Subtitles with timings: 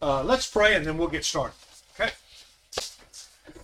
[0.00, 1.54] Uh, let's pray and then we'll get started.
[1.98, 2.12] Okay.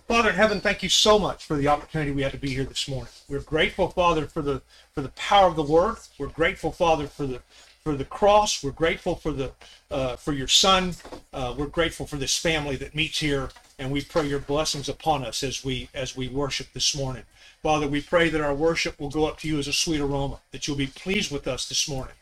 [0.07, 2.65] Father in heaven, thank you so much for the opportunity we had to be here
[2.65, 3.11] this morning.
[3.29, 4.61] We're grateful, Father, for the
[4.93, 5.97] for the power of the Word.
[6.19, 7.41] We're grateful, Father, for the
[7.83, 8.63] for the cross.
[8.63, 9.51] We're grateful for the
[9.91, 10.95] uh, for your Son.
[11.31, 15.23] Uh, we're grateful for this family that meets here, and we pray your blessings upon
[15.23, 17.23] us as we as we worship this morning.
[17.61, 20.39] Father, we pray that our worship will go up to you as a sweet aroma,
[20.51, 22.13] that you'll be pleased with us this morning.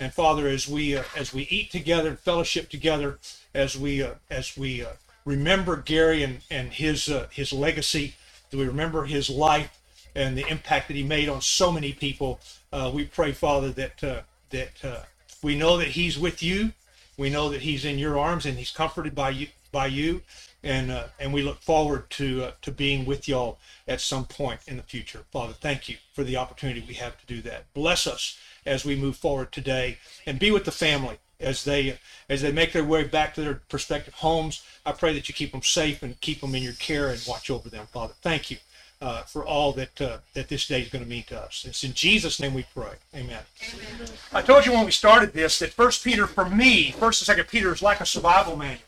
[0.00, 3.18] And Father, as we uh, as we eat together fellowship together,
[3.54, 4.92] as we uh, as we uh,
[5.26, 8.14] remember Gary and and his uh, his legacy,
[8.48, 9.78] that we remember his life
[10.16, 12.40] and the impact that he made on so many people.
[12.72, 15.06] Uh, we pray, Father, that uh, that
[15.42, 16.72] we know that he's with you.
[17.18, 20.22] We know that he's in your arms and he's comforted by you by you,
[20.62, 24.82] and and we look forward to to being with y'all at some point in the
[24.82, 25.24] future.
[25.30, 27.66] Father, thank you for the opportunity we have to do that.
[27.74, 32.42] Bless us as we move forward today, and be with the family as they as
[32.42, 34.62] they make their way back to their prospective homes.
[34.84, 37.50] I pray that you keep them safe and keep them in your care and watch
[37.50, 38.14] over them, Father.
[38.22, 38.58] Thank you
[39.00, 41.64] uh, for all that uh, that this day is going to mean to us.
[41.66, 42.94] It's in Jesus' name we pray.
[43.14, 43.42] Amen.
[43.74, 44.08] Amen.
[44.32, 47.48] I told you when we started this that First Peter, for me, First and Second
[47.48, 48.82] Peter is like a survival manual.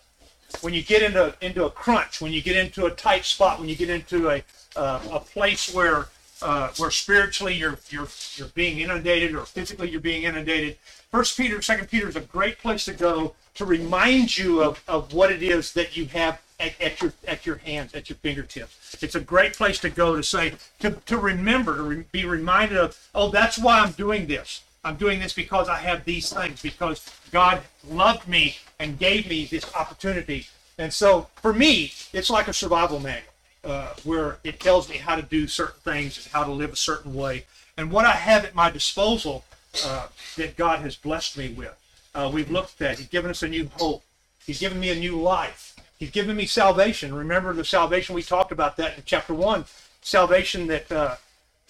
[0.60, 3.68] When you get into into a crunch, when you get into a tight spot, when
[3.68, 4.42] you get into a
[4.76, 6.08] uh, a place where
[6.42, 10.76] uh, where spiritually you're you're you're being inundated or physically you're being inundated.
[11.10, 15.12] First Peter, Second Peter is a great place to go to remind you of, of
[15.12, 18.96] what it is that you have at, at your at your hands, at your fingertips.
[19.02, 22.78] It's a great place to go to say to, to remember to re, be reminded
[22.78, 24.62] of oh that's why I'm doing this.
[24.84, 29.44] I'm doing this because I have these things because God loved me and gave me
[29.44, 30.48] this opportunity.
[30.76, 33.31] And so for me, it's like a survival manual
[33.64, 36.76] uh, where it tells me how to do certain things and how to live a
[36.76, 37.44] certain way.
[37.76, 39.44] And what I have at my disposal
[39.84, 41.74] uh, that God has blessed me with,
[42.14, 42.98] uh, we've looked at.
[42.98, 44.02] He's given us a new hope.
[44.44, 45.76] He's given me a new life.
[45.98, 47.14] He's given me salvation.
[47.14, 49.64] Remember the salvation we talked about that in chapter one.
[50.02, 51.14] Salvation that uh,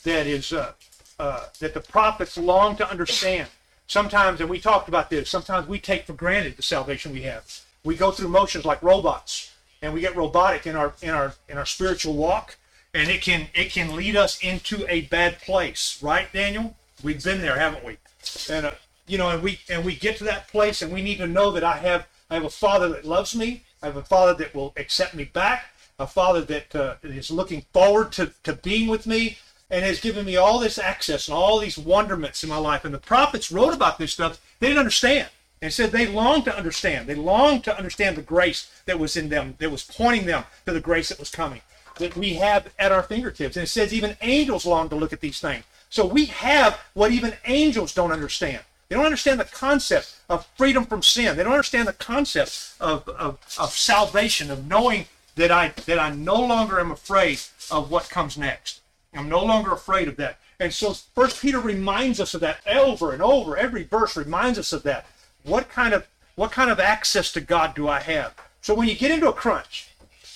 [0.04, 0.72] that is uh,
[1.18, 3.48] uh, that the prophets long to understand.
[3.86, 5.28] Sometimes, and we talked about this.
[5.28, 7.60] Sometimes we take for granted the salvation we have.
[7.84, 9.51] We go through motions like robots
[9.82, 12.56] and we get robotic in our in our in our spiritual walk
[12.94, 15.98] and it can it can lead us into a bad place.
[16.00, 16.76] Right daniel?
[17.02, 17.98] We've been there haven't we?
[18.48, 18.72] And uh,
[19.06, 21.50] you know and we and we get to that place and we need to know
[21.50, 23.64] that i have i have a father that loves me.
[23.82, 25.64] I have a father that will accept me back.
[25.98, 29.38] A father that uh, is looking forward to, to being with me
[29.70, 32.84] and has given me all this access and all these wonderments in my life.
[32.84, 34.40] And the prophets wrote about this stuff.
[34.58, 35.28] They didn't understand
[35.62, 37.06] and said they longed to understand.
[37.06, 40.72] They longed to understand the grace that was in them, that was pointing them to
[40.72, 41.62] the grace that was coming,
[41.98, 43.56] that we have at our fingertips.
[43.56, 45.64] And it says even angels long to look at these things.
[45.88, 48.62] So we have what even angels don't understand.
[48.88, 51.36] They don't understand the concept of freedom from sin.
[51.36, 55.06] They don't understand the concept of, of, of salvation, of knowing
[55.36, 57.40] that I that I no longer am afraid
[57.70, 58.80] of what comes next.
[59.14, 60.38] I'm no longer afraid of that.
[60.60, 63.56] And so First Peter reminds us of that over and over.
[63.56, 65.06] Every verse reminds us of that
[65.44, 68.34] what kind of what kind of access to God do I have?
[68.62, 69.88] So when you get into a crunch,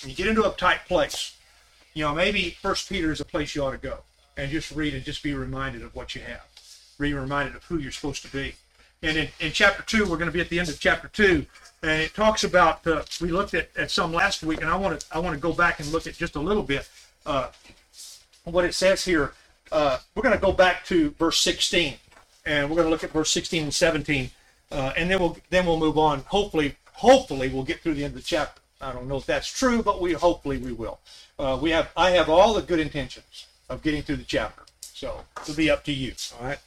[0.03, 1.37] when you get into a tight place,
[1.95, 3.99] you know, maybe First Peter is a place you ought to go
[4.37, 6.45] and just read and just be reminded of what you have.
[6.99, 8.57] Be reminded of who you're supposed to be.
[9.03, 11.47] And in, in chapter two, we're going to be at the end of chapter two,
[11.83, 15.01] and it talks about uh, we looked at, at some last week, and I want
[15.01, 16.89] to I want to go back and look at just a little bit
[17.25, 17.49] uh,
[18.45, 19.33] what it says here.
[19.71, 21.95] Uh, we're going to go back to verse 16,
[22.47, 24.31] and we're going to look at verse 16 and 17
[24.71, 26.21] uh, and then we'll then we'll move on.
[26.21, 28.61] Hopefully, hopefully we'll get through the end of the chapter.
[28.81, 30.99] I don't know if that's true, but we hopefully we will.
[31.39, 35.23] Uh, we have I have all the good intentions of getting through the chapter, so
[35.43, 36.13] it'll be up to you.
[36.39, 36.59] All right.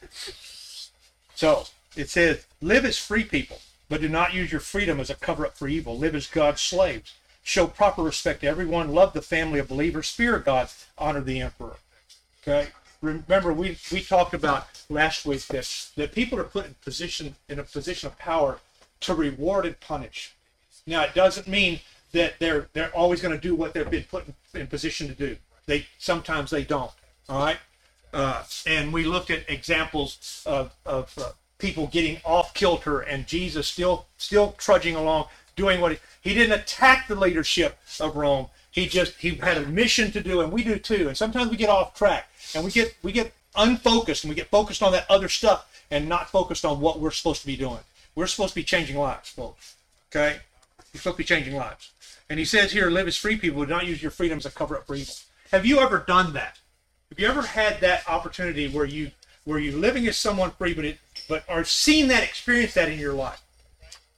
[1.35, 1.65] So
[1.95, 5.45] it says, "Live as free people, but do not use your freedom as a cover
[5.45, 5.97] up for evil.
[5.97, 7.13] Live as God's slaves.
[7.43, 8.93] Show proper respect to everyone.
[8.93, 10.09] Love the family of believers.
[10.09, 10.69] Fear God.
[10.97, 11.77] Honor the emperor."
[12.41, 12.69] Okay
[13.01, 17.59] remember we, we talked about last week that, that people are put in position in
[17.59, 18.59] a position of power
[19.01, 20.35] to reward and punish.
[20.85, 21.79] Now it doesn't mean
[22.11, 25.13] that they're they're always going to do what they've been put in, in, position to
[25.13, 25.37] do.
[25.65, 26.91] They sometimes they don't.
[27.27, 27.57] All right,
[28.13, 33.67] uh, and we looked at examples of of uh, people getting off kilter and Jesus
[33.67, 38.47] still still trudging along, doing what he, he didn't attack the leadership of Rome.
[38.71, 41.07] He just he had a mission to do, and we do too.
[41.07, 44.47] And sometimes we get off track and we get we get unfocused and we get
[44.47, 47.79] focused on that other stuff and not focused on what we're supposed to be doing.
[48.15, 49.75] We're supposed to be changing lives, folks.
[50.11, 50.37] Okay?
[50.93, 51.91] We're supposed to be changing lives.
[52.29, 54.51] And he says here, live as free people, do not use your freedom as a
[54.51, 55.15] cover up for evil.
[55.51, 56.59] Have you ever done that?
[57.09, 59.11] Have you ever had that opportunity where you
[59.45, 62.99] where you're living as someone free, but it but are seeing that, experience that in
[62.99, 63.41] your life?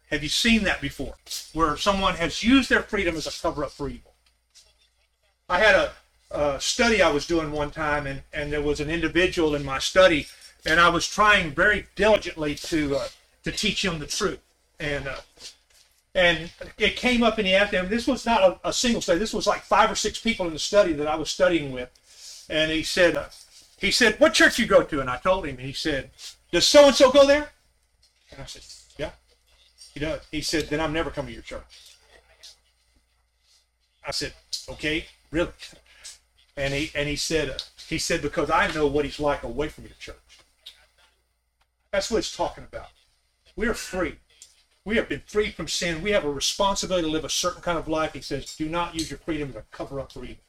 [0.10, 1.14] Have you seen that before?
[1.54, 4.11] Where someone has used their freedom as a cover up for evil.
[5.52, 5.92] I had a,
[6.32, 9.80] a study I was doing one time, and, and there was an individual in my
[9.80, 10.28] study,
[10.66, 13.08] and I was trying very diligently to uh,
[13.44, 14.40] to teach him the truth.
[14.80, 15.18] And uh,
[16.16, 17.90] and it came up in the afternoon.
[17.90, 19.20] This was not a, a, single study.
[19.20, 21.90] This was like five or six people in the study that I was studying with.
[22.50, 23.26] And he said, uh,
[23.78, 25.58] he said, "What church you go to?" And I told him.
[25.58, 26.12] And he said,
[26.54, 27.52] "Does so and so go there?"
[28.32, 28.64] And I said,
[28.98, 29.12] "Yeah,
[29.94, 31.98] he does." He said, "Then I'm never coming to your church."
[34.08, 34.34] I said,
[34.70, 35.52] "Okay, really?"
[36.58, 39.86] And he and he said, he said because I know what he's like away from
[39.86, 40.16] your church.
[41.92, 42.90] That's what it's talking about.
[43.56, 44.16] We're free.
[44.86, 46.02] We have been freed from sin.
[46.02, 48.14] We have a responsibility to live a certain kind of life.
[48.14, 50.44] He says, do not use your freedom to cover up for evil.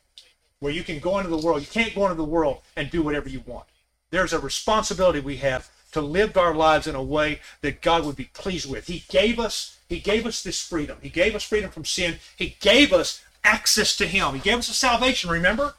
[0.60, 1.60] Where you can go into the world.
[1.60, 3.66] You can't go into the world and do whatever you want.
[4.10, 8.16] There's a responsibility we have to live our lives in a way that God would
[8.16, 8.86] be pleased with.
[8.86, 10.98] He gave us, He gave us this freedom.
[11.02, 12.18] He gave us freedom from sin.
[12.36, 14.34] He gave us access to Him.
[14.34, 15.74] He gave us a salvation, remember?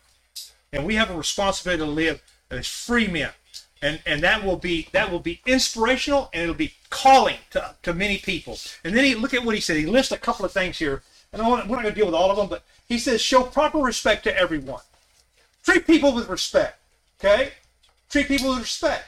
[0.72, 3.32] And we have a responsibility to live as free men
[3.84, 7.94] and and that will be that will be inspirational and it'll be calling to, to
[7.94, 8.58] many people.
[8.84, 9.78] And then he look at what he said.
[9.78, 11.04] He lists a couple of things here.
[11.32, 13.22] And I want, we're not going to deal with all of them but he says
[13.22, 14.82] show proper respect to everyone.
[15.64, 16.80] Treat people with respect
[17.20, 17.52] okay?
[18.10, 19.06] Treat people with respect.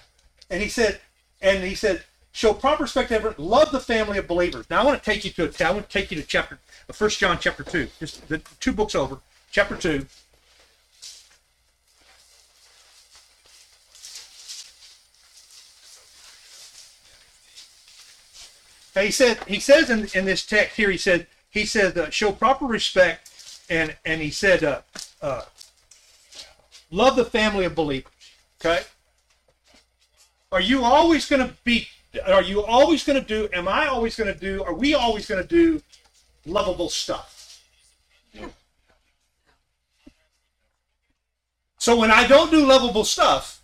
[0.49, 0.99] And he said
[1.41, 2.03] and he said
[2.35, 3.35] show proper respect to everyone.
[3.37, 4.65] Love the family of believers.
[4.69, 6.59] Now i want to take you to i want to take you to chapter
[6.91, 9.19] first john chapter 2 just the two books over.
[9.51, 10.05] Chapter 2
[19.01, 22.33] he said he says in, in this text here he said he said uh, show
[22.33, 23.31] proper respect
[23.69, 24.81] and and he said uh,
[25.21, 25.43] uh,
[26.91, 28.11] love the family of believers
[28.59, 28.83] okay?
[30.51, 31.87] Are you always going to be
[32.25, 35.25] are you always going to do am i always going to do are we always
[35.27, 35.81] going to do
[36.45, 37.61] lovable stuff
[41.77, 43.61] so when i don't do lovable stuff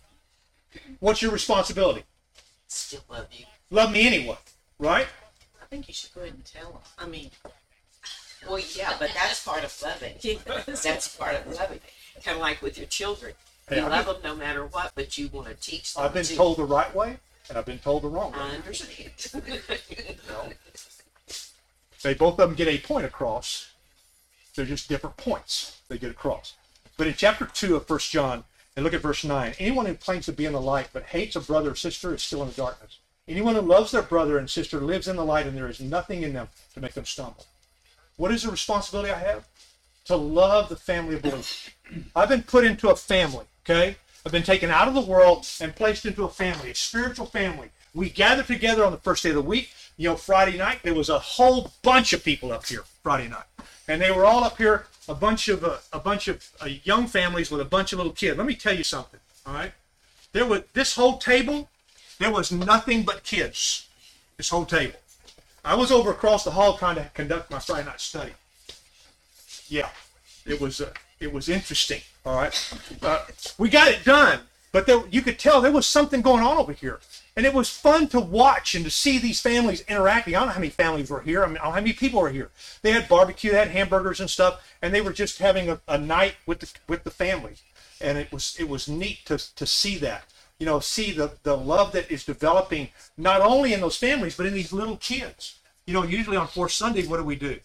[1.00, 2.04] what's your responsibility
[2.68, 4.36] still love you love me anyway
[4.78, 5.06] right
[5.60, 6.80] I think you should go ahead and tell them.
[6.98, 7.30] I mean,
[8.48, 10.14] well, yeah, but that's part of loving.
[10.66, 11.80] That's part of loving.
[12.22, 13.32] Kind of like with your children.
[13.70, 16.04] You hey, love been, them no matter what, but you want to teach them.
[16.04, 17.18] I've been told the right way,
[17.48, 18.38] and I've been told the wrong way.
[18.38, 19.10] I understand.
[22.02, 23.70] they both of them get a point across.
[24.54, 26.54] They're just different points they get across.
[26.96, 28.44] But in chapter 2 of First John,
[28.76, 31.36] and look at verse 9, anyone who claims to be in the light but hates
[31.36, 32.98] a brother or sister is still in the darkness.
[33.28, 36.22] Anyone who loves their brother and sister lives in the light, and there is nothing
[36.22, 37.46] in them to make them stumble.
[38.16, 39.46] What is the responsibility I have?
[40.06, 41.70] To love the family of believers.
[42.16, 43.96] I've been put into a family, okay?
[44.24, 47.70] I've been taken out of the world and placed into a family, a spiritual family.
[47.94, 49.70] We gather together on the first day of the week.
[49.96, 53.44] You know, Friday night, there was a whole bunch of people up here Friday night.
[53.88, 57.06] And they were all up here, a bunch of uh, a bunch of uh, young
[57.06, 58.38] families with a bunch of little kids.
[58.38, 59.72] Let me tell you something, all right?
[60.32, 61.68] There was this whole table
[62.22, 63.88] there was nothing but kids,
[64.36, 65.00] this whole table.
[65.64, 68.32] I was over across the hall trying to conduct my Friday night study.
[69.66, 69.88] Yeah,
[70.46, 70.92] it was uh,
[71.22, 72.00] it was interesting.
[72.24, 73.24] All right, uh,
[73.58, 74.40] we got it done,
[74.70, 77.00] but there, you could tell there was something going on over here,
[77.36, 80.34] and it was fun to watch and to see these families interacting.
[80.34, 81.44] I don't know how many families were here.
[81.44, 82.50] I, mean, I don't know how many people were here.
[82.82, 85.98] They had barbecue, they had hamburgers and stuff, and they were just having a, a
[85.98, 87.62] night with the with the families,
[88.00, 90.24] and it was it was neat to to see that
[90.62, 94.46] you know, see the, the love that is developing not only in those families, but
[94.46, 95.58] in these little kids.
[95.86, 97.58] You know, usually on Fourth Sunday, what do we do?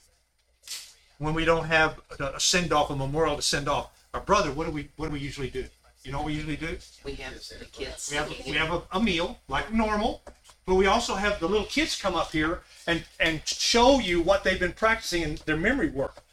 [1.19, 4.65] When we don't have a send off, a memorial to send off our brother, what
[4.65, 5.65] do we what do we usually do?
[6.03, 6.77] You know what we usually do?
[7.03, 8.09] We have the kids.
[8.12, 10.21] We have we have a, a meal like normal,
[10.65, 14.43] but we also have the little kids come up here and and show you what
[14.43, 16.24] they've been practicing in their memory work.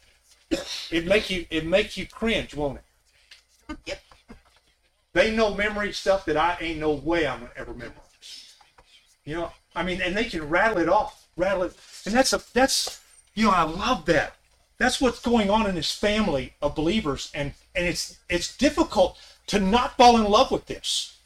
[0.91, 3.77] It make you it make you cringe, won't it?
[3.85, 4.01] Yep.
[5.13, 8.55] They know memory stuff that I ain't no way I'm gonna ever memorize.
[9.23, 11.75] You know, I mean, and they can rattle it off, rattle it,
[12.05, 13.01] and that's a that's
[13.33, 14.35] you know I love that.
[14.77, 19.17] That's what's going on in this family of believers, and and it's it's difficult
[19.47, 21.17] to not fall in love with this.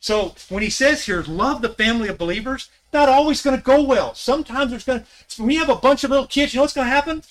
[0.00, 3.82] So when he says here, love the family of believers, not always going to go
[3.82, 4.14] well.
[4.14, 6.74] Sometimes there's going to, when you have a bunch of little kids, you know what's
[6.74, 7.22] going to happen?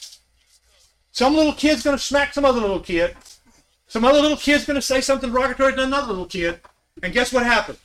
[1.11, 3.15] Some little kid's going to smack some other little kid.
[3.87, 6.59] Some other little kid's going to say something derogatory to another little kid,
[7.01, 7.79] and guess what happens?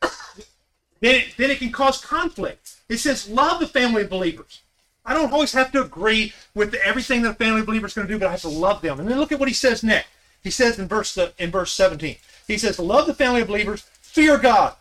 [0.00, 2.76] then, it, then it can cause conflict.
[2.88, 4.62] It says, love the family of believers.
[5.08, 8.12] I don't always have to agree with everything that a family believer is going to
[8.12, 9.00] do, but I have to love them.
[9.00, 10.06] And then look at what he says next.
[10.44, 12.16] He says in verse uh, in verse 17.
[12.46, 14.74] He says, "Love the family of believers, fear God."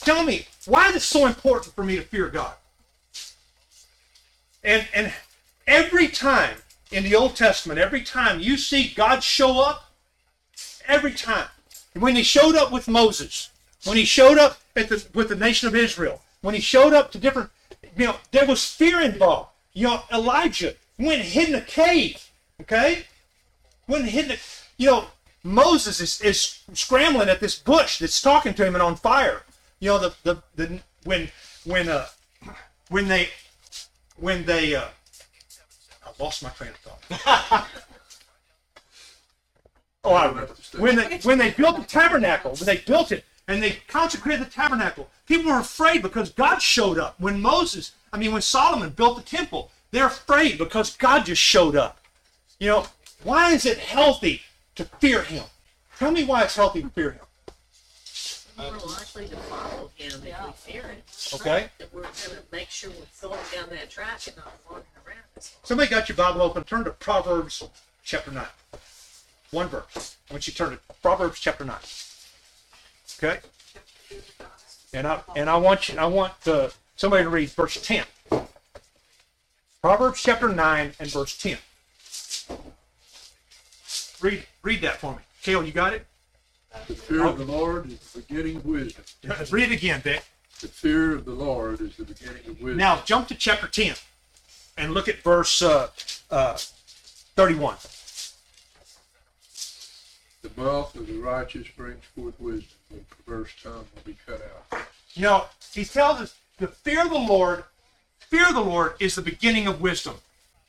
[0.00, 2.52] Tell me, why is it so important for me to fear God?
[4.62, 5.14] And and
[5.66, 6.58] every time
[6.92, 9.90] in the Old Testament, every time you see God show up,
[10.86, 11.48] every time.
[11.94, 13.48] When he showed up with Moses,
[13.84, 17.18] when he showed up the, with the nation of Israel, when he showed up to
[17.18, 17.50] different,
[17.96, 19.50] you know, there was fear involved.
[19.72, 23.04] You know, Elijah went and hid in a cave, okay?
[23.88, 24.36] Went hid in a,
[24.76, 25.06] you know,
[25.42, 29.42] Moses is, is scrambling at this bush that's talking to him and on fire.
[29.80, 31.30] You know, the, the, the when,
[31.64, 32.06] when, uh,
[32.88, 33.28] when they,
[34.16, 34.84] when they, uh,
[36.04, 37.68] I lost my train of thought.
[40.04, 40.54] oh, I remember.
[40.78, 44.50] When they, when they built the tabernacle, when they built it and they consecrated the
[44.50, 47.20] tabernacle, people were afraid because God showed up.
[47.20, 51.76] When Moses, I mean, when Solomon built the temple, they're afraid because God just showed
[51.76, 51.98] up.
[52.58, 52.86] You know,
[53.22, 54.42] why is it healthy
[54.74, 55.44] to fear Him?
[55.98, 57.26] Tell me why it's healthy to fear Him.
[58.58, 61.02] We're more likely to follow him if we fear him.
[61.34, 61.68] Okay.
[61.76, 65.50] That we're gonna make sure we're going down that track and not wandering around.
[65.62, 66.64] Somebody got your Bible open.
[66.64, 67.62] Turn to Proverbs
[68.02, 68.46] chapter 9.
[69.50, 70.16] One verse.
[70.30, 71.76] I want you to turn to Proverbs chapter 9.
[73.18, 73.38] Okay?
[74.92, 78.04] And I and I want you I want uh, somebody to read verse 10.
[79.80, 81.58] Proverbs chapter 9 and verse 10.
[84.20, 85.18] Read read that for me.
[85.42, 86.06] Kale, you got it?
[86.88, 89.04] The fear of the Lord is the beginning of wisdom.
[89.50, 90.22] Read it again, Vic.
[90.60, 92.76] The fear of the Lord is the beginning of wisdom.
[92.76, 93.94] Now jump to chapter 10
[94.76, 95.88] and look at verse uh,
[96.30, 96.56] uh,
[97.34, 97.76] 31.
[100.54, 104.40] The mouth of the righteous brings forth wisdom, but the perverse tongue will be cut
[104.72, 104.86] out.
[105.14, 107.64] You know, he tells us the fear of the Lord,
[108.20, 110.14] fear of the Lord is the beginning of wisdom.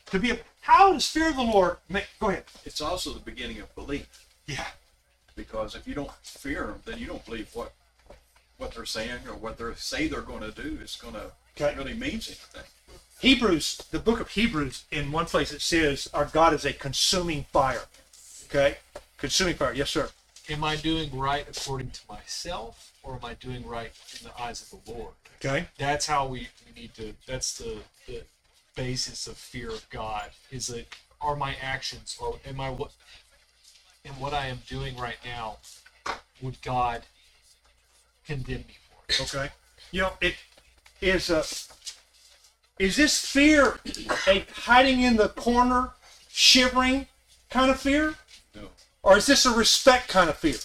[0.08, 2.46] To be a, how does fear of the Lord make, go ahead.
[2.66, 4.66] it's also the beginning of belief Yeah.
[5.36, 7.74] because if you don't fear them then you don't believe what
[8.58, 11.76] what they're saying or what they say they're going to do is going to Okay.
[11.78, 12.70] really means anything
[13.20, 17.46] Hebrews, the book of Hebrews, in one place it says our God is a consuming
[17.52, 17.82] fire.
[18.46, 18.78] Okay?
[19.18, 19.74] Consuming fire.
[19.74, 20.10] Yes, sir.
[20.50, 24.62] am I doing right according to myself or am I doing right in the eyes
[24.62, 25.14] of the Lord?
[25.44, 25.68] Okay.
[25.78, 28.24] That's how we, we need to that's the, the
[28.76, 30.86] basis of fear of God is that
[31.20, 32.92] are my actions or am I what
[34.06, 35.58] in what I am doing right now
[36.42, 37.04] would God
[38.26, 39.36] condemn me for it?
[39.36, 39.50] Okay.
[39.92, 40.36] You know, it
[41.02, 41.44] is a.
[42.80, 43.80] Is this fear
[44.28, 45.92] a hiding in the corner,
[46.30, 47.08] shivering
[47.50, 48.16] kind of fear?
[49.08, 50.58] No Or is this a respect kind of fear?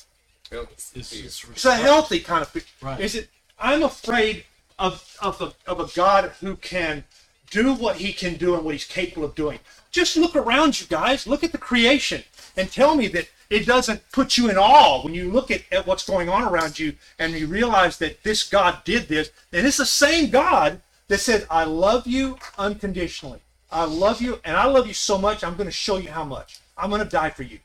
[0.94, 2.62] This is It's a healthy kind of fear.
[2.82, 3.00] Right.
[3.00, 3.28] Is it?
[3.58, 4.44] I'm afraid
[4.78, 7.04] of of a, of a God who can
[7.50, 9.60] do what He can do and what He's capable of doing.
[9.90, 11.26] Just look around you guys.
[11.26, 12.24] Look at the creation
[12.56, 15.86] and tell me that it doesn't put you in awe when you look at, at
[15.86, 19.30] what's going on around you and you realize that this God did this.
[19.52, 23.40] And it's the same God that said, "I love you unconditionally.
[23.70, 25.42] I love you, and I love you so much.
[25.42, 26.60] I'm going to show you how much.
[26.76, 27.58] I'm going to die for you.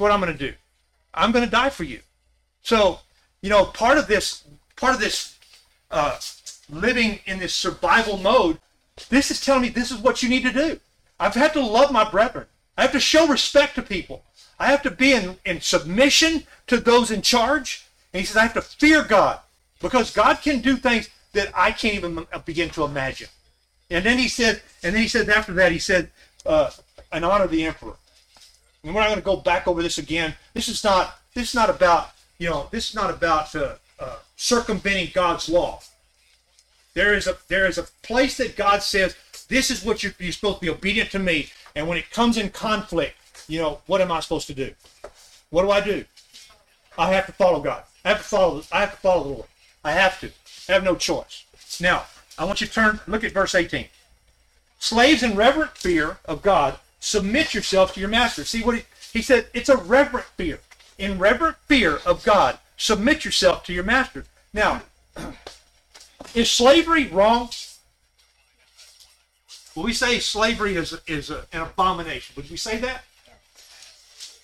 [0.00, 0.54] What I'm going to do.
[1.14, 2.00] I'm going to die for you."
[2.62, 3.00] So,
[3.42, 4.44] you know, part of this,
[4.76, 5.38] part of this
[5.90, 6.18] uh,
[6.68, 8.58] living in this survival mode,
[9.08, 10.80] this is telling me this is what you need to do.
[11.18, 12.46] I've had to love my brethren.
[12.76, 14.24] I have to show respect to people.
[14.58, 17.86] I have to be in, in submission to those in charge.
[18.12, 19.40] And he says, I have to fear God
[19.80, 23.28] because God can do things that I can't even begin to imagine.
[23.90, 26.10] And then he said, and then he said after that, he said,
[26.44, 26.70] uh,
[27.12, 27.94] and honor the emperor.
[28.82, 30.34] And we're not going to go back over this again.
[30.54, 31.18] This is not.
[31.34, 32.10] This is not about.
[32.38, 32.68] You know.
[32.70, 35.80] This is not about uh, uh, circumventing God's law.
[36.94, 39.14] There is a there is a place that God says
[39.48, 41.50] this is what you're, you're supposed to be obedient to me.
[41.74, 43.16] And when it comes in conflict,
[43.48, 44.72] you know what am I supposed to do?
[45.50, 46.04] What do I do?
[46.96, 47.84] I have to follow God.
[48.04, 48.62] I have to follow.
[48.72, 49.46] I have to follow the Lord.
[49.84, 50.30] I have to.
[50.68, 51.44] I have no choice.
[51.80, 52.04] Now
[52.38, 53.00] I want you to turn.
[53.06, 53.86] Look at verse 18.
[54.78, 58.44] Slaves in reverent fear of God, submit yourselves to your master.
[58.44, 59.46] See what he, he said?
[59.52, 60.60] It's a reverent fear.
[60.98, 64.24] In reverent fear of God, submit yourself to your master.
[64.52, 64.82] Now,
[66.34, 67.48] is slavery wrong?
[69.74, 72.34] Will we say slavery is, is a, an abomination?
[72.36, 73.04] Would we say that?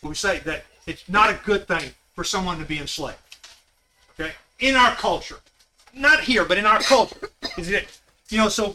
[0.03, 3.19] Would we say that it's not a good thing for someone to be enslaved?
[4.19, 4.33] Okay?
[4.61, 5.41] In our culture.
[5.93, 7.31] Not here, but in our culture.
[7.59, 7.87] Is it,
[8.29, 8.75] you know, so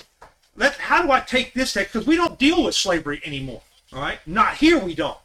[0.56, 1.94] let how do I take this text?
[1.94, 3.62] Because we don't deal with slavery anymore.
[3.94, 5.18] All right, not here we don't.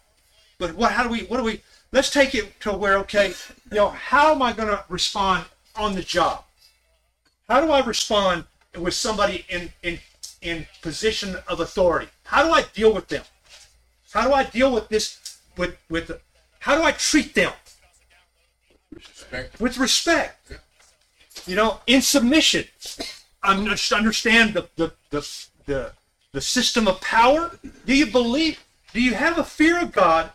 [0.58, 0.92] But what?
[0.92, 1.20] How do we?
[1.24, 1.62] What do we?
[1.92, 3.28] Let's take it to where okay,
[3.70, 5.44] you know, how am I going to respond
[5.76, 6.44] on the job?
[7.48, 8.44] How do I respond
[8.76, 9.98] with somebody in in
[10.42, 12.08] in position of authority?
[12.24, 13.22] How do I deal with them?
[14.12, 15.38] How do I deal with this?
[15.56, 16.10] With with
[16.58, 17.52] how do I treat them?
[18.92, 19.60] Respect.
[19.60, 20.52] with respect.
[21.46, 22.64] You know, in submission.
[23.42, 25.92] Un- Understand the the the the,
[26.36, 27.58] the system of power?
[27.86, 28.62] Do you believe?
[28.92, 30.30] Do you have a fear of God?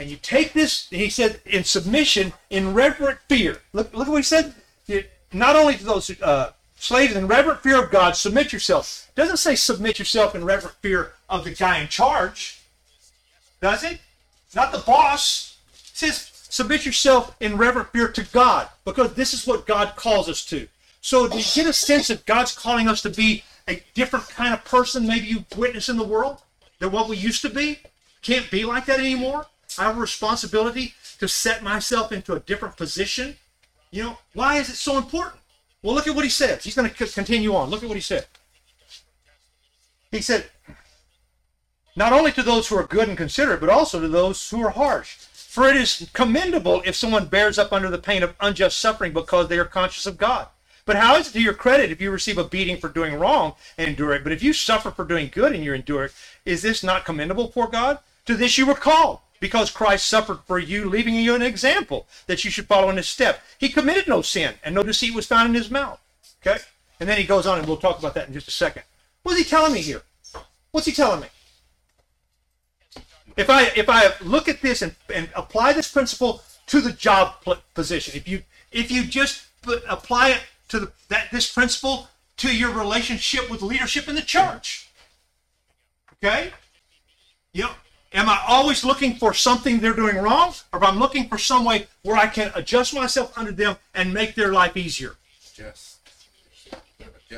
[0.00, 3.60] And you take this, he said, in submission, in reverent fear.
[3.74, 4.54] Look, look what he said.
[5.32, 9.10] Not only to those uh, slaves in reverent fear of God, submit yourself.
[9.14, 12.60] Doesn't say submit yourself in reverent fear of the guy in charge,
[13.60, 14.00] does it?
[14.54, 15.58] Not the boss.
[15.74, 20.30] It says submit yourself in reverent fear to God, because this is what God calls
[20.30, 20.66] us to.
[21.02, 24.54] So do you get a sense that God's calling us to be a different kind
[24.54, 26.42] of person maybe you witness in the world
[26.78, 27.80] than what we used to be?
[28.22, 29.46] Can't be like that anymore.
[29.78, 33.36] I have a responsibility to set myself into a different position.
[33.90, 35.40] You know, why is it so important?
[35.82, 36.64] Well, look at what he says.
[36.64, 37.70] He's going to continue on.
[37.70, 38.26] Look at what he said.
[40.10, 40.46] He said,
[41.94, 44.70] not only to those who are good and considerate, but also to those who are
[44.70, 45.16] harsh.
[45.16, 49.48] For it is commendable if someone bears up under the pain of unjust suffering because
[49.48, 50.48] they are conscious of God.
[50.86, 53.54] But how is it to your credit if you receive a beating for doing wrong
[53.76, 54.22] and endure it?
[54.22, 56.12] But if you suffer for doing good and you endure it,
[56.44, 57.98] is this not commendable for God?
[58.26, 62.44] To this you were called, because Christ suffered for you, leaving you an example that
[62.44, 63.42] you should follow in his step.
[63.58, 66.00] He committed no sin, and no deceit was found in his mouth.
[66.40, 66.62] Okay?
[67.00, 68.84] And then he goes on, and we'll talk about that in just a second.
[69.24, 70.02] What's he telling me here?
[70.70, 71.26] What's he telling me?
[73.36, 77.34] If I if I look at this and, and apply this principle to the job
[77.74, 82.08] position, if you if you just put, apply it to the, that this principle
[82.38, 84.88] to your relationship with leadership in the church,
[86.14, 86.52] okay?
[87.52, 87.70] You know,
[88.12, 91.64] am I always looking for something they're doing wrong, or if I'm looking for some
[91.64, 95.14] way where I can adjust myself under them and make their life easier?
[95.58, 95.98] Yes.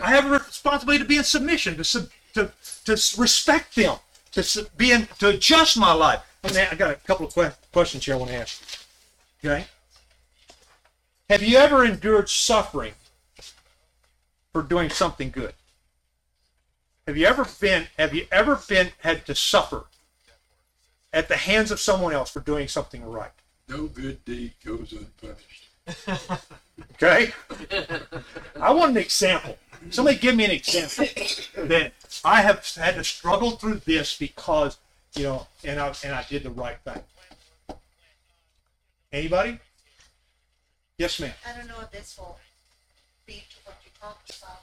[0.03, 2.53] I have a responsibility to be in submission, to sub, to
[2.85, 3.97] to respect them,
[4.33, 6.21] to s- be in, to adjust my life.
[6.45, 8.87] And I got a couple of que- questions here I want to ask.
[9.43, 9.51] you.
[9.51, 9.67] Okay.
[11.31, 12.93] Have you ever endured suffering
[14.59, 15.55] for doing something good?
[17.07, 17.87] Have you ever been?
[17.97, 19.85] Have you ever been had to suffer
[21.13, 23.31] at the hands of someone else for doing something right?
[23.69, 25.69] No good deed goes unpunished.
[26.95, 27.33] Okay?
[28.61, 29.57] I want an example.
[29.91, 31.07] Somebody give me an example
[31.57, 31.93] that
[32.25, 34.77] I have had to struggle through this because,
[35.15, 37.03] you know, and I and I did the right thing.
[39.13, 39.61] Anybody?
[40.99, 41.33] Yes, ma'am.
[41.47, 42.39] I don't know if this will
[43.25, 44.63] be to what you talked about,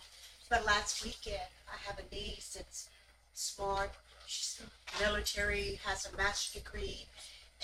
[0.50, 2.90] but last weekend I have a niece that's
[3.34, 3.92] smart.
[4.28, 4.62] She's
[5.00, 7.06] military, has a master's degree,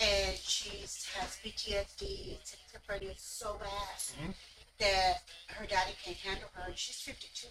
[0.01, 2.37] and she has PTSD.
[2.43, 4.33] Schizophrenia is so bad
[4.79, 7.47] that her daddy can't handle her, and she's 52.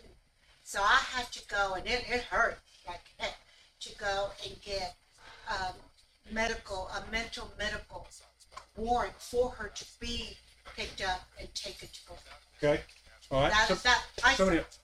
[0.63, 3.37] So I had to go, and it, it hurt like heck
[3.81, 4.95] to go and get
[5.49, 5.75] um,
[6.33, 8.07] medical, a mental medical
[8.77, 10.37] warrant for her to be
[10.77, 12.15] picked up and taken to go.
[12.63, 12.83] Okay.
[13.31, 13.53] All right.
[13.53, 14.79] That, So, that, I, somebody else.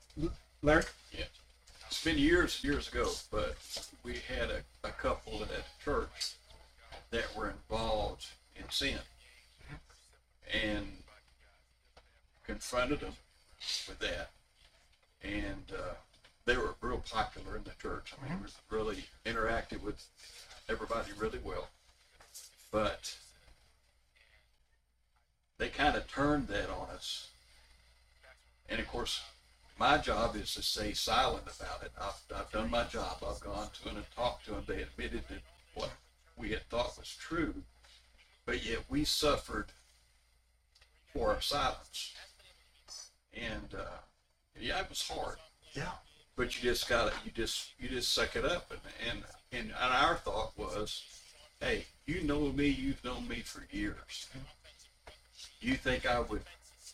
[0.61, 0.83] Larry?
[1.87, 3.55] It's been years, years ago, but
[4.03, 5.49] we had a, a couple at
[5.83, 6.35] church
[7.11, 8.99] that were involved in sin
[10.63, 10.85] and
[12.45, 13.13] confronted them
[13.87, 14.31] with that.
[15.23, 15.93] And uh,
[16.45, 18.13] they were real popular in the church.
[18.19, 20.05] I mean, it was really interacted with
[20.69, 21.69] everybody really well.
[22.71, 23.17] But
[25.57, 27.29] they kind of turned that on us.
[28.69, 29.21] And of course,
[29.79, 31.91] my job is to stay silent about it.
[31.99, 33.17] I've, I've done my job.
[33.27, 34.63] I've gone to them and talked to them.
[34.67, 35.41] They admitted that
[35.75, 35.91] what
[36.35, 37.53] we had thought was true,
[38.45, 39.67] but yet we suffered
[41.13, 42.13] for our silence.
[43.33, 43.99] And uh,
[44.59, 45.37] yeah, it was hard.
[45.73, 45.91] Yeah.
[46.35, 48.71] But you just gotta, you just, you just suck it up.
[48.71, 51.03] And and and, and our thought was,
[51.61, 52.67] hey, you know me.
[52.67, 54.27] You've known me for years.
[55.61, 56.43] You think I would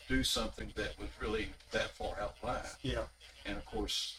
[0.08, 2.62] do something that was really that far out of line?
[2.82, 3.02] Yeah.
[3.46, 4.16] And of course,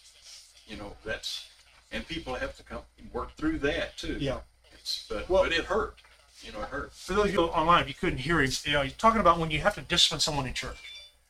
[0.67, 1.47] you know, that's,
[1.91, 2.81] and people have to come
[3.13, 4.17] work through that too.
[4.19, 4.39] Yeah.
[4.73, 5.95] It's, but, Well- but it hurt,
[6.41, 6.93] you know, it hurt.
[6.93, 9.39] For those of you online, if you couldn't hear him, you know, he's talking about
[9.39, 10.77] when you have to discipline someone in church.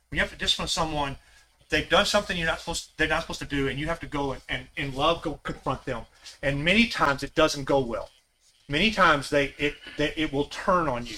[0.10, 1.18] When you have to discipline someone,
[1.70, 4.06] they've done something you're not supposed they're not supposed to do, and you have to
[4.06, 6.04] go and, and in love go confront them.
[6.42, 8.10] And many times it doesn't go well.
[8.70, 11.16] Many times they it they, it will turn on you.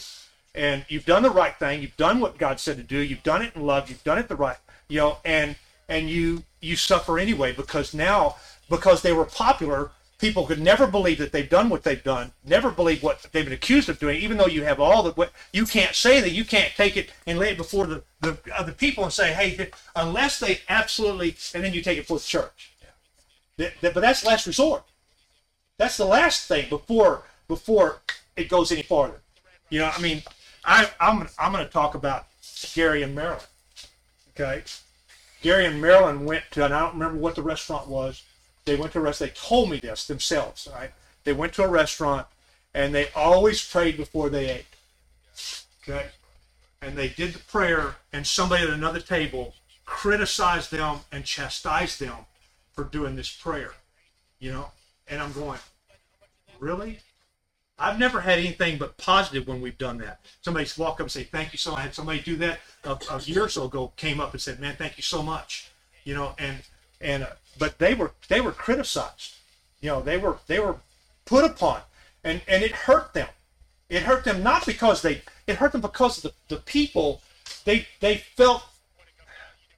[0.57, 3.43] And you've done the right thing, you've done what God said to do, you've done
[3.43, 5.55] it in love, you've done it the right you know, and
[5.89, 8.35] and you you suffer anyway because now
[8.69, 12.69] because they were popular, people could never believe that they've done what they've done, never
[12.71, 15.95] believe what they've been accused of doing, even though you have all the you can't
[15.95, 19.13] say that you can't take it and lay it before the, the other people and
[19.13, 22.71] say, hey, unless they absolutely, and then you take it before the church.
[23.57, 24.83] Th- th- but that's last resort.
[25.77, 28.01] That's the last thing before before
[28.35, 29.21] it goes any farther.
[29.69, 30.23] You know, I mean,
[30.67, 32.27] I, I'm I'm going to talk about
[32.73, 33.39] Gary and Marilyn.
[34.35, 34.63] Okay,
[35.41, 38.23] Gary and Marilyn went to, and I don't remember what the restaurant was,
[38.65, 39.33] they went to a restaurant.
[39.33, 40.67] They told me this themselves.
[40.71, 40.91] Right?
[41.23, 42.27] They went to a restaurant
[42.73, 44.65] and they always prayed before they ate.
[45.81, 46.07] Okay,
[46.81, 52.25] and they did the prayer, and somebody at another table criticized them and chastised them
[52.73, 53.71] for doing this prayer.
[54.39, 54.71] You know,
[55.07, 55.59] and I'm going,
[56.59, 56.99] really?
[57.79, 60.19] I've never had anything but positive when we've done that.
[60.41, 61.79] Somebody's walk up and say, "Thank you so." much.
[61.79, 63.93] I had somebody do that a, a year or so ago.
[63.97, 65.69] Came up and said, "Man, thank you so much."
[66.03, 66.57] You know, and
[67.01, 69.35] and uh, but they were they were criticized.
[69.81, 70.77] You know, they were they were
[71.25, 71.81] put upon,
[72.23, 73.29] and and it hurt them.
[73.89, 77.21] It hurt them not because they it hurt them because of the, the people
[77.65, 78.63] they they felt.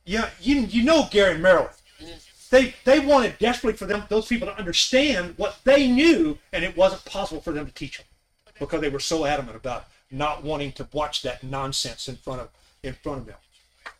[0.05, 1.69] Yeah, you you know Gary and Marilyn.
[2.49, 6.75] They they wanted desperately for them those people to understand what they knew, and it
[6.75, 8.07] wasn't possible for them to teach them
[8.59, 12.49] because they were so adamant about not wanting to watch that nonsense in front of
[12.83, 13.35] in front of them.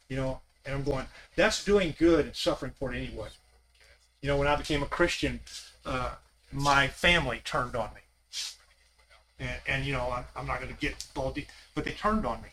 [0.08, 3.30] You know, and I'm going, that's doing good and suffering for it anyway.
[4.22, 5.40] You know, when I became a Christian,
[5.86, 6.12] uh,
[6.52, 8.02] my family turned on me,
[9.40, 12.42] and, and you know, I'm, I'm not going to get baldy, but they turned on
[12.42, 12.50] me,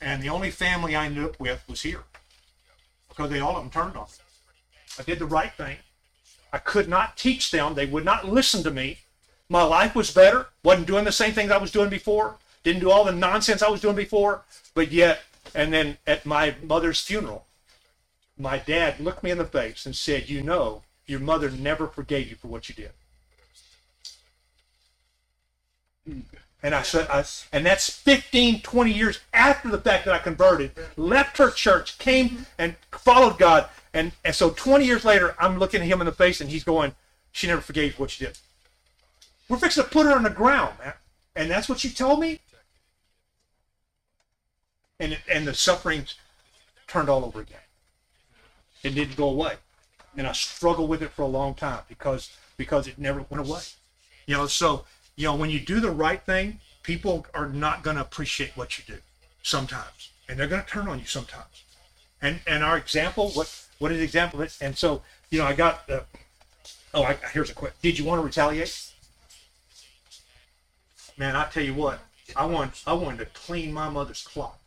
[0.00, 2.02] and the only family I ended up with was here
[3.08, 4.25] because they all of them turned on me.
[4.98, 5.78] I did the right thing.
[6.52, 7.74] I could not teach them.
[7.74, 8.98] They would not listen to me.
[9.48, 10.46] My life was better.
[10.62, 12.36] Wasn't doing the same things I was doing before.
[12.64, 14.42] Didn't do all the nonsense I was doing before.
[14.74, 15.22] But yet,
[15.54, 17.46] and then at my mother's funeral,
[18.38, 22.28] my dad looked me in the face and said, You know, your mother never forgave
[22.28, 22.90] you for what you did.
[26.62, 30.72] And I said, I, and that's 15, 20 years after the fact that I converted,
[30.96, 33.68] left her church, came and followed God.
[33.96, 36.64] And, and so 20 years later, I'm looking at him in the face and he's
[36.64, 36.94] going,
[37.32, 38.36] She never forgave what she did.
[39.48, 40.92] We're fixing to put her on the ground, man.
[41.34, 42.40] And that's what you told me?
[45.00, 46.04] And, and the suffering
[46.86, 47.56] turned all over again.
[48.82, 49.54] It didn't go away.
[50.14, 53.62] And I struggled with it for a long time because because it never went away.
[54.26, 54.84] You know, so
[55.16, 58.76] you know, when you do the right thing, people are not going to appreciate what
[58.76, 59.00] you do
[59.42, 61.64] sometimes, and they're going to turn on you sometimes.
[62.22, 64.40] And and our example, what what is the example?
[64.42, 64.56] it?
[64.60, 65.88] And so you know, I got.
[66.94, 67.74] Oh, I, here's a quick.
[67.82, 68.92] Did you want to retaliate?
[71.18, 72.00] Man, I tell you what,
[72.34, 74.58] I want I wanted to clean my mother's clock.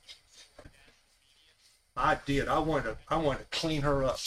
[1.97, 2.47] I did.
[2.47, 4.19] I wanted to I wanted to clean her up,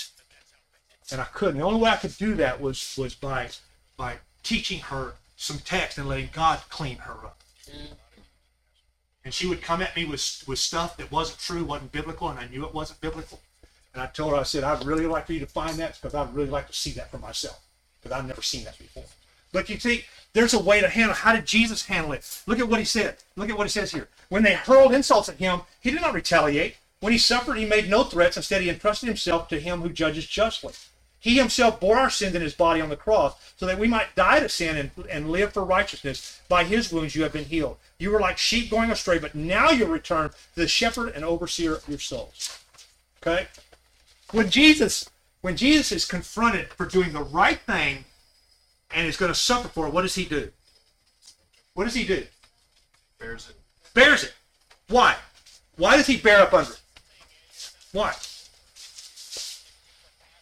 [1.10, 1.58] and I couldn't.
[1.58, 3.48] The only way I could do that was was by
[3.96, 7.38] by teaching her some text and letting God clean her up.
[9.24, 12.38] And she would come at me with with stuff that wasn't true, wasn't biblical, and
[12.38, 13.40] I knew it wasn't biblical.
[13.94, 16.14] And I told her, I said, I'd really like for you to find that because
[16.14, 17.60] I'd really like to see that for myself
[18.02, 19.04] because I've never seen that before.
[19.52, 21.14] But you see, there's a way to handle.
[21.14, 22.42] How did Jesus handle it?
[22.46, 23.16] Look at what he said.
[23.36, 24.08] Look at what he says here.
[24.28, 26.76] When they hurled insults at him, he did not retaliate.
[27.00, 28.36] When he suffered, he made no threats.
[28.36, 30.72] Instead, he entrusted himself to him who judges justly.
[31.22, 34.16] He himself bore our sins in his body on the cross so that we might
[34.16, 36.42] die to sin and, and live for righteousness.
[36.48, 37.76] By his wounds you have been healed.
[37.96, 41.76] You were like sheep going astray, but now you return to the shepherd and overseer
[41.76, 42.58] of your souls.
[43.22, 43.46] Okay?
[44.32, 45.08] When Jesus,
[45.42, 48.04] when Jesus is confronted for doing the right thing
[48.90, 50.50] and is going to suffer for it, what does he do?
[51.74, 52.26] What does he do?
[53.20, 53.56] Bears it.
[53.94, 54.34] Bears it.
[54.88, 55.14] Why?
[55.76, 56.80] Why does he bear up under it?
[57.92, 58.12] Why?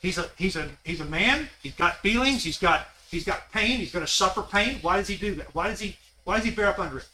[0.01, 1.49] He's a he's a he's a man.
[1.63, 2.43] He's got feelings.
[2.43, 3.79] He's got he's got pain.
[3.79, 4.79] He's going to suffer pain.
[4.83, 5.55] Why does he do that?
[5.55, 7.09] Why does he why does he bear up under it?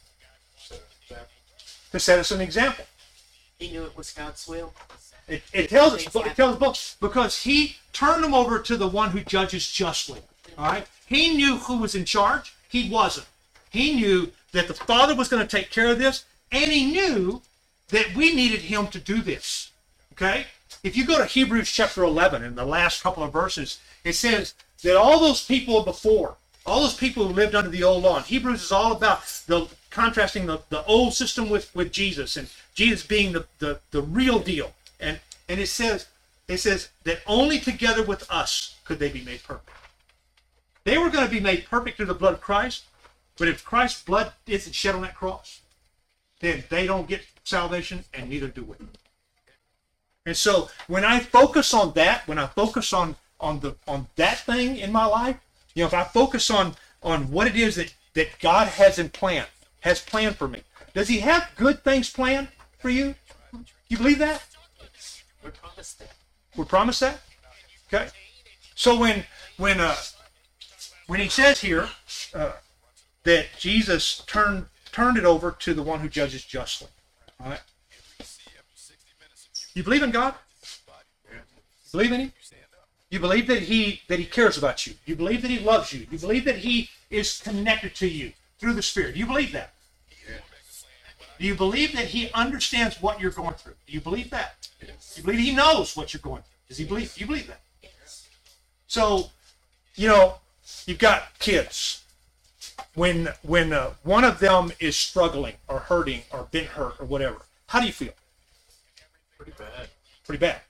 [1.91, 2.85] To set us an example.
[3.59, 4.73] He knew it was God's will.
[5.27, 9.11] It, it tells us it tells books because he turned them over to the one
[9.11, 10.21] who judges justly.
[10.57, 10.87] All right.
[11.05, 12.55] He knew who was in charge.
[12.69, 13.27] He wasn't.
[13.69, 17.41] He knew that the Father was going to take care of this, and he knew
[17.89, 19.71] that we needed him to do this.
[20.13, 20.47] Okay?
[20.87, 24.53] If you go to Hebrews chapter 11, in the last couple of verses, it says
[24.83, 28.25] that all those people before, all those people who lived under the old law, and
[28.25, 33.05] Hebrews is all about the contrasting the, the old system with, with Jesus and Jesus
[33.05, 34.75] being the, the, the real deal.
[34.97, 35.19] And
[35.49, 36.07] and it says
[36.47, 39.69] it says that only together with us could they be made perfect.
[40.85, 42.85] They were going to be made perfect through the blood of Christ,
[43.37, 45.59] but if Christ's blood isn't shed on that cross,
[46.39, 48.75] then they don't get salvation, and neither do we.
[50.27, 54.39] And so when I focus on that, when I focus on on the on that
[54.39, 55.37] thing in my life,
[55.73, 59.07] you know, if I focus on on what it is that that God has in
[59.07, 59.45] plan,
[59.79, 60.63] has planned for me,
[60.93, 63.15] does He have good things planned for you?
[63.87, 64.43] You believe that?
[65.41, 66.11] We're promised that.
[66.57, 67.21] We're promised that.
[67.87, 68.09] Okay.
[68.75, 69.23] So when
[69.55, 69.95] when uh
[71.07, 71.87] when He says here
[72.33, 72.51] uh,
[73.23, 76.89] that Jesus turned turned it over to the one who judges justly,
[77.41, 77.61] all right.
[79.77, 80.33] You believe in God?
[81.91, 82.33] Believe in Him?
[83.11, 84.95] You believe that he that he cares about you.
[85.05, 86.07] You believe that he loves you.
[86.09, 89.13] You believe that he is connected to you through the Spirit.
[89.13, 89.75] Do you believe that?
[91.39, 93.75] Do you believe that he understands what you're going through?
[93.85, 94.67] Do you believe that?
[94.81, 96.57] Do you believe he knows what you're going through?
[96.69, 97.13] Does he believe?
[97.13, 97.61] Do you believe that?
[98.87, 99.29] So,
[99.93, 100.39] you know,
[100.87, 102.03] you've got kids.
[102.95, 107.43] When when uh, one of them is struggling or hurting or been hurt or whatever,
[107.67, 108.13] how do you feel?
[109.55, 109.87] Pretty bad.
[110.25, 110.61] Pretty bad.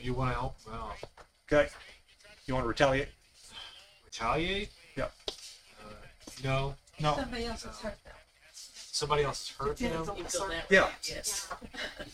[0.00, 0.96] You want to help them out.
[1.50, 1.70] Okay.
[2.46, 3.08] You want to retaliate?
[4.04, 4.68] Retaliate?
[4.96, 5.04] Yeah.
[5.80, 5.94] Uh,
[6.44, 6.74] no.
[7.00, 7.14] No.
[7.16, 8.12] Somebody else has hurt them.
[8.54, 10.16] Somebody else has hurt them?
[10.18, 10.64] You feel that?
[10.68, 10.88] Yeah.
[11.08, 11.48] Yes.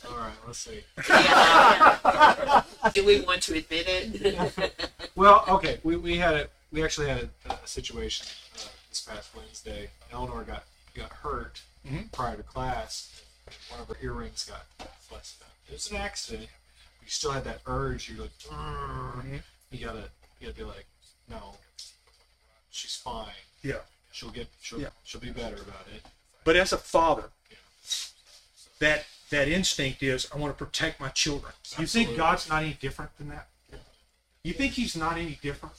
[0.09, 0.85] All right, let's see.
[2.95, 4.91] Do we want to admit it?
[5.17, 9.35] Well, okay, we, we had a we actually had a, a situation uh, this past
[9.37, 9.91] Wednesday.
[10.13, 10.63] Eleanor got
[10.95, 12.13] got hurt Mhm.
[12.13, 13.21] prior to class.
[13.47, 14.65] And one of her earrings got
[15.11, 15.49] busted up.
[15.69, 16.49] It was an accident.
[16.99, 18.09] But you still had that urge.
[18.09, 19.37] You're like, "Urgh." Mm-hmm.
[19.71, 20.87] you gotta you gotta be like,
[21.29, 21.55] no,
[22.71, 23.27] she's fine.
[23.63, 23.81] Yeah.
[24.13, 24.89] She'll get she'll Yeah.
[25.05, 26.03] she'll be better about it.
[26.45, 27.31] But as a father,
[28.79, 31.53] that that instinct is I want to protect my children.
[31.79, 33.49] You think God's not any different than that?
[34.43, 35.75] You think He's not any different,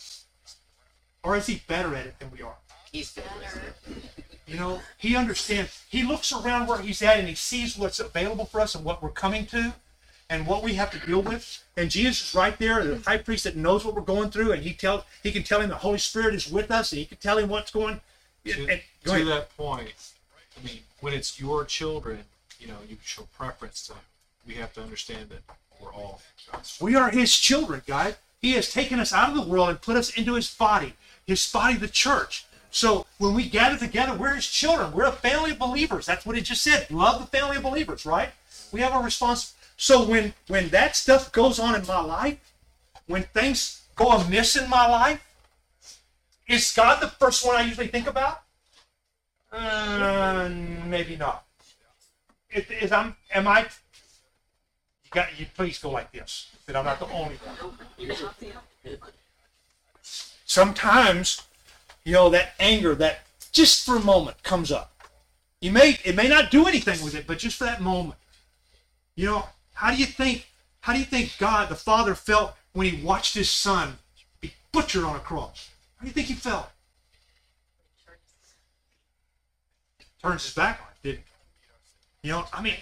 [1.23, 2.57] or is He better at it than we are?
[2.91, 3.27] He's better.
[4.49, 5.83] You know, He understands.
[5.89, 9.01] He looks around where He's at and He sees what's available for us and what
[9.03, 9.73] we're coming to,
[10.29, 11.63] and what we have to deal with.
[11.77, 14.63] And Jesus is right there, the high priest that knows what we're going through, and
[14.63, 17.17] He tells He can tell him the Holy Spirit is with us, and He can
[17.17, 18.01] tell him what's going.
[18.45, 19.93] to, and- go to that point,
[20.59, 22.25] I mean, when it's your children,
[22.59, 23.93] you know, you show preference to.
[24.45, 25.41] We have to understand that
[25.79, 28.15] we're all God's We are his children, guys.
[28.41, 30.93] He has taken us out of the world and put us into his body,
[31.25, 32.45] his body, the church.
[32.71, 34.91] So when we gather together, we're his children.
[34.91, 36.05] We're a family of believers.
[36.05, 36.89] That's what it just said.
[36.91, 38.29] Love the family of believers, right?
[38.71, 39.53] We have a response.
[39.77, 42.37] So when when that stuff goes on in my life,
[43.07, 45.25] when things go amiss in my life,
[46.47, 48.41] is God the first one I usually think about?
[49.51, 50.49] Uh,
[50.85, 51.45] maybe not.
[52.51, 53.67] Is, is I'm am I
[55.09, 57.73] you got you please go like this that i'm not the only one
[60.45, 61.41] sometimes
[62.05, 63.19] you know that anger that
[63.51, 64.91] just for a moment comes up
[65.61, 68.17] you may it may not do anything with it but just for that moment
[69.15, 70.47] you know how do you think
[70.81, 73.97] how do you think god the father felt when he watched his son
[74.41, 76.69] be butchered on a cross how do you think he felt
[80.21, 81.25] turns his back on it didn't
[82.23, 82.75] you know i mean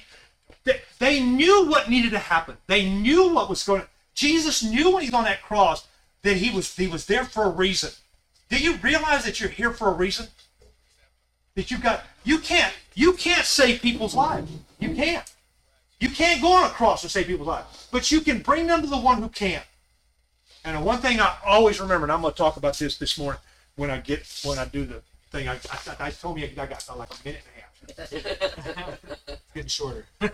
[0.67, 2.58] they, they knew what needed to happen.
[2.67, 3.84] They knew what was going.
[4.13, 5.88] Jesus knew when he was on that cross
[6.23, 7.91] that he was he was there for a reason.
[8.49, 10.27] Do you realize that you're here for a reason?
[11.55, 14.51] That you've got you can't you can't save people's lives.
[14.79, 15.25] You can't.
[15.99, 18.81] You can't go on a cross and save people's lives, but you can bring them
[18.81, 19.63] to the one who can.
[20.63, 23.17] And the one thing I always remember, and I'm going to talk about this this
[23.17, 23.41] morning
[23.75, 25.47] when I get when I do the thing.
[25.47, 27.57] I, I, I told me I got like a minute and a.
[29.54, 30.06] getting shorter.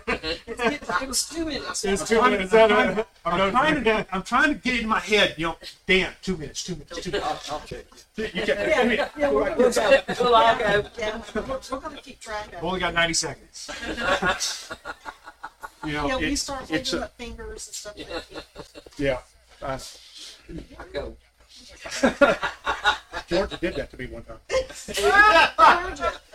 [0.96, 1.84] It was two minutes.
[1.84, 5.34] It's I'm trying, to, I'm, trying to, I'm trying to get it in my head,
[5.36, 7.50] you know, Dan, two minutes, two minutes, two minutes.
[7.50, 7.84] I'll check.
[8.16, 10.00] You can, Yeah, I mean, yeah, we're gonna- We'll go.
[10.20, 10.84] We'll all go.
[10.98, 12.62] Yeah, we're, we're gonna keep track of it.
[12.62, 13.70] Only got 90 seconds.
[15.84, 18.44] you know, Yeah, we it- start it's holding a, up fingers and stuff like that.
[18.98, 19.18] yeah.
[19.62, 19.78] Uh,
[20.78, 21.16] I'll go.
[23.28, 24.38] Georgia did that to me one time.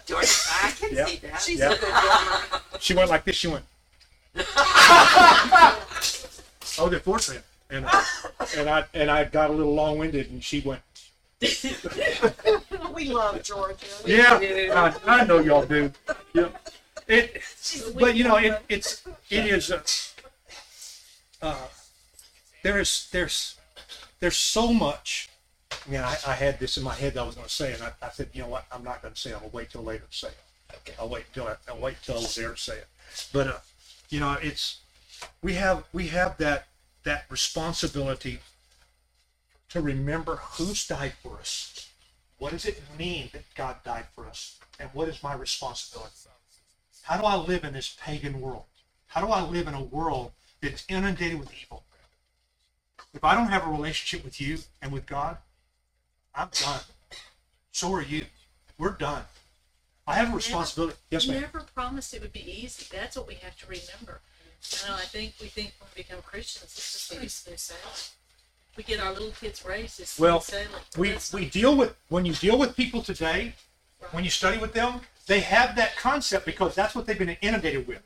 [0.10, 0.26] George,
[0.64, 1.06] I can Yeah.
[1.06, 1.42] see that.
[1.42, 1.72] She's Yeah.
[1.74, 2.42] a good drummer.
[2.80, 3.36] She went like this.
[3.36, 3.64] She went.
[6.80, 7.86] oh, the fourth man, and
[8.58, 10.82] and I and I got a little long winded, and she went.
[12.94, 13.86] We love Georgia.
[14.06, 14.92] Yeah.
[15.06, 15.92] I, I know y'all do.
[16.34, 16.50] Yeah,
[17.08, 17.42] it.
[17.98, 19.72] But you know, it, it's it is.
[19.72, 19.82] Uh,
[21.42, 21.68] uh,
[22.64, 23.56] there is there's
[24.20, 25.30] there's so much.
[25.72, 27.74] I mean, I, I had this in my head that I was going to say,
[27.74, 29.32] and I, I said, you know what, I'm not going to say.
[29.32, 29.38] it.
[29.42, 30.38] I'll wait till later to say it.
[30.76, 30.94] Okay.
[31.00, 32.88] I'll wait until I, I'll wait till I was there to say it.
[33.34, 33.58] But uh,
[34.10, 34.80] you know, it's
[35.42, 36.68] we have we have that
[37.04, 38.40] that responsibility
[39.70, 41.90] to remember who's died for us.
[42.38, 44.60] What does it mean that God died for us?
[44.80, 46.12] And what is my responsibility?
[47.04, 48.64] How do I live in this pagan world?
[49.08, 51.84] How do I live in a world that's inundated with evil?
[53.14, 55.38] If I don't have a relationship with you and with God,
[56.36, 56.82] I'm done.
[57.72, 58.26] So are you.
[58.78, 59.24] We're done.
[60.08, 60.98] I have a responsibility.
[61.12, 61.42] Yes, ma'am.
[61.42, 62.86] Never promised it would be easy.
[62.92, 64.22] That's what we have to remember.
[64.72, 67.84] You know, I think we think when we become Christians, it's just like smooth sailing.
[68.76, 70.68] We get our little kids raised as Well, sailing.
[70.98, 73.54] we we deal with when you deal with people today
[74.12, 77.86] when you study with them they have that concept because that's what they've been inundated
[77.88, 78.02] with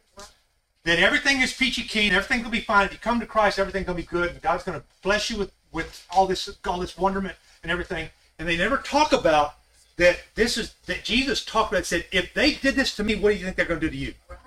[0.83, 3.85] that everything is peachy keen everything will be fine if you come to christ everything's
[3.85, 6.79] going to be good and god's going to bless you with with all this all
[6.79, 9.55] this wonderment and everything, and they never talk about
[9.97, 13.31] that this is that Jesus talked about said, if they did this to me, what
[13.31, 14.13] do you think they're going to do to you?
[14.29, 14.39] Right.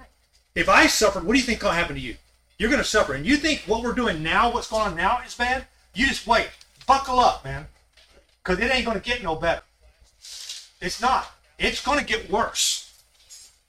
[0.54, 2.16] If I suffered, what do you think going to happen to you?
[2.58, 5.20] You're going to suffer, and you think what we're doing now, what's going on now,
[5.26, 5.66] is bad?
[5.94, 6.48] You just wait,
[6.86, 7.66] buckle up, man,
[8.42, 9.62] because it ain't going to get no better.
[10.80, 11.30] It's not.
[11.58, 13.02] It's going to get worse.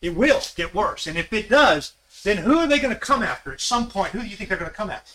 [0.01, 3.23] It will get worse, and if it does, then who are they going to come
[3.23, 4.11] after at some point?
[4.11, 5.11] Who do you think they're going to come after?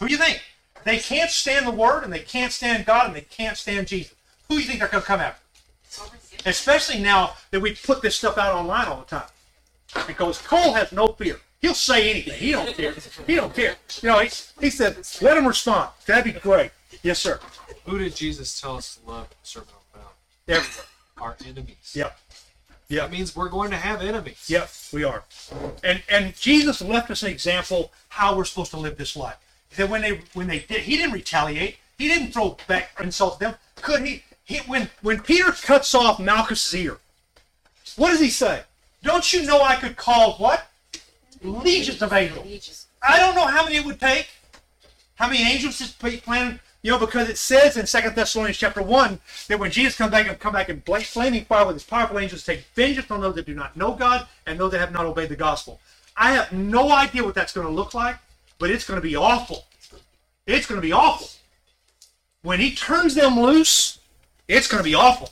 [0.00, 0.42] Who do you think?
[0.84, 4.14] They can't stand the word, and they can't stand God, and they can't stand Jesus.
[4.48, 5.42] Who do you think they're going to come after?
[6.46, 9.28] Especially now that we put this stuff out online all the time.
[10.06, 11.40] Because Cole has no fear.
[11.60, 12.34] He'll say anything.
[12.34, 12.94] He don't care.
[13.26, 13.76] He don't care.
[14.02, 15.90] You know, he, he said, let him respond.
[16.06, 16.70] That'd be great.
[17.02, 17.40] Yes, sir.
[17.84, 20.14] Who did Jesus tell us to love Sermon on the Mount?
[20.46, 20.84] Everywhere.
[21.20, 21.92] Our enemies.
[21.94, 22.16] Yep.
[22.88, 23.10] That Yep.
[23.10, 24.44] means we're going to have enemies.
[24.48, 25.22] Yep, we are.
[25.84, 29.36] And and Jesus left us an example how we're supposed to live this life.
[29.76, 31.76] That when they when they did, he didn't retaliate.
[31.98, 33.54] He didn't throw back insults at them.
[33.76, 34.22] Could he?
[34.44, 36.98] He when when Peter cuts off Malchus's ear,
[37.96, 38.62] what does he say?
[39.02, 40.66] Don't you know I could call what?
[41.42, 42.86] Legions of angels.
[43.02, 44.28] I don't know how many it would take.
[45.14, 46.60] How many angels is planning?
[46.82, 50.28] You know, because it says in Second Thessalonians chapter one that when Jesus comes back
[50.28, 53.46] and come back in flaming fire with his powerful angels, take vengeance on those that
[53.46, 55.80] do not know God and those that have not obeyed the gospel.
[56.16, 58.16] I have no idea what that's going to look like,
[58.58, 59.64] but it's going to be awful.
[60.46, 61.28] It's going to be awful.
[62.42, 63.98] When he turns them loose,
[64.46, 65.30] it's going to be awful.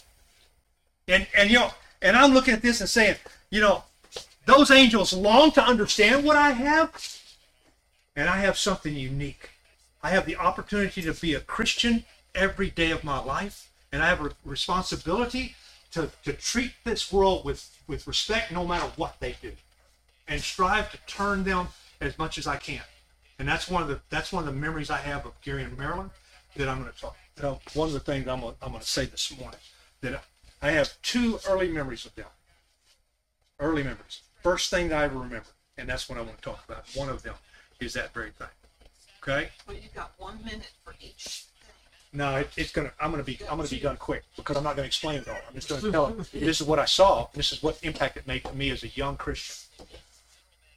[1.08, 1.70] And and you know,
[2.02, 3.16] and I'm looking at this and saying,
[3.50, 3.84] you know,
[4.44, 7.18] those angels long to understand what I have,
[8.14, 9.50] and I have something unique.
[10.02, 14.06] I have the opportunity to be a Christian every day of my life, and I
[14.06, 15.56] have a responsibility
[15.92, 19.52] to, to treat this world with, with respect no matter what they do,
[20.28, 21.68] and strive to turn them
[22.00, 22.82] as much as I can.
[23.38, 25.76] And that's one of the that's one of the memories I have of Gary and
[25.76, 26.10] Marilyn
[26.56, 27.16] that I'm going to talk.
[27.42, 29.60] Know, one of the things I'm going I'm going to say this morning
[30.00, 30.22] that
[30.62, 32.26] I have two early memories of them.
[33.58, 34.20] Early memories.
[34.42, 35.46] First thing that I ever remember,
[35.76, 36.86] and that's what I want to talk about.
[36.94, 37.34] One of them
[37.80, 38.48] is that very thing.
[39.22, 39.48] Okay.
[39.66, 41.44] Well, you've got one minute for each.
[42.12, 42.92] No, it, it's gonna.
[43.00, 43.38] I'm gonna be.
[43.50, 45.36] I'm gonna be done quick because I'm not gonna explain it all.
[45.48, 47.28] I'm just gonna tell them this is what I saw.
[47.34, 49.86] This is what impact it made to me as a young Christian.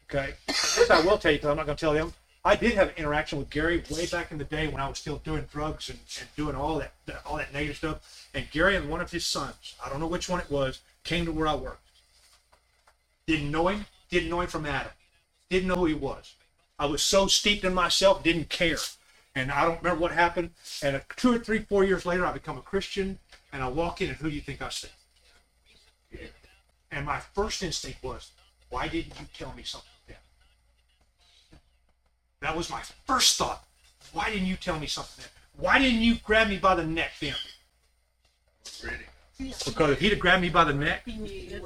[0.10, 0.34] Okay.
[0.48, 2.12] This I will tell you because I'm not gonna tell them.
[2.46, 4.98] I did have an interaction with Gary way back in the day when I was
[4.98, 6.94] still doing drugs and, and doing all that,
[7.26, 8.30] all that negative stuff.
[8.34, 11.26] And Gary and one of his sons, I don't know which one it was, came
[11.26, 11.86] to where I worked.
[13.28, 13.86] Didn't know him.
[14.10, 14.92] Didn't know him from Adam.
[15.50, 16.34] Didn't know who he was.
[16.80, 18.78] I was so steeped in myself, didn't care.
[19.36, 20.52] And I don't remember what happened.
[20.82, 23.20] And two or three, four years later, I become a Christian,
[23.52, 24.88] and I walk in, and who do you think I see?
[26.92, 28.32] And my first instinct was,
[28.70, 29.89] why didn't you tell me something?
[32.42, 33.64] That was my first thought.
[34.14, 35.64] Why didn't you tell me something then?
[35.64, 37.36] Why didn't you grab me by the neck then?
[38.84, 39.04] Ready.
[39.66, 41.62] Because if he'd have grabbed me by the neck, You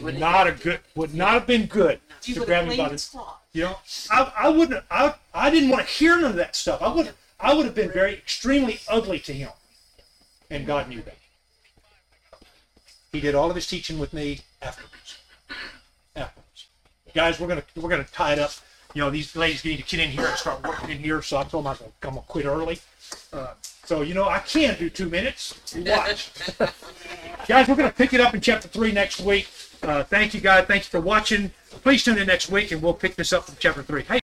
[0.00, 2.76] would not a good, would not have been good You to would grab have me
[2.76, 3.40] by the the cloth.
[3.52, 3.76] You know,
[4.10, 4.84] I, I wouldn't.
[4.90, 6.82] I I didn't want to hear none of that stuff.
[6.82, 7.12] I would.
[7.38, 9.50] I would have been very extremely ugly to him,
[10.50, 11.16] and God knew that.
[13.12, 15.18] He did all of his teaching with me afterwards.
[16.16, 16.66] Afterwards,
[17.14, 18.52] guys, we're gonna we're gonna tie it up.
[18.94, 21.22] You know, these ladies need to get in here and start working in here.
[21.22, 22.78] So I told them I'm gonna, I'm gonna quit early.
[23.32, 25.74] Uh, so you know, I can do two minutes.
[25.76, 26.30] Watch,
[27.48, 27.68] guys.
[27.68, 29.48] We're gonna pick it up in chapter three next week.
[29.82, 30.66] Uh, thank you, guys.
[30.66, 31.50] Thank you for watching.
[31.82, 34.02] Please tune in next week, and we'll pick this up from chapter three.
[34.02, 34.21] Hey.